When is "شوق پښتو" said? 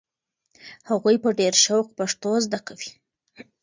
1.65-2.31